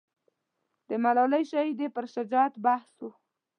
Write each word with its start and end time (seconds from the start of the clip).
د 0.87 0.89
ملالۍ 1.03 1.43
شهیدې 1.51 1.87
پر 1.95 2.05
شجاعت 2.13 2.53
بحث 2.65 2.91
و. 3.01 3.09